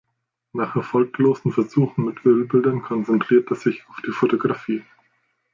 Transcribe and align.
Nach 0.53 0.75
erfolglosen 0.75 1.51
Versuchen 1.51 2.05
mit 2.05 2.25
Ölbildern 2.25 2.81
konzentriert 2.81 3.51
er 3.51 3.55
sich 3.55 3.83
auf 3.87 3.97
die 4.03 4.09
Fotografie. 4.11 4.81